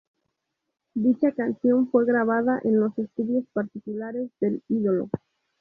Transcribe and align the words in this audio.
Dicha 0.95 1.31
canción 1.31 1.87
fue 1.91 2.05
grabada 2.07 2.59
en 2.63 2.79
los 2.79 2.97
estudios 2.97 3.45
particulares 3.53 4.31
del 4.39 4.63
ídolo. 4.67 5.11